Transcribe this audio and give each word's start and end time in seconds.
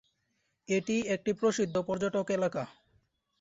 এটি 0.69 0.95
একটি 1.15 1.31
প্রসিদ্ধ 1.33 1.75
পর্যটক 1.87 2.27
এলাকা। 2.31 2.63